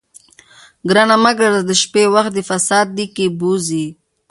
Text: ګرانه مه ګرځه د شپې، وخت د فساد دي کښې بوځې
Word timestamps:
ګرانه 0.89 1.15
مه 1.23 1.31
ګرځه 1.39 1.61
د 1.65 1.71
شپې، 1.81 2.03
وخت 2.13 2.31
د 2.35 2.39
فساد 2.49 2.87
دي 2.97 3.05
کښې 3.15 3.27
بوځې 3.39 3.85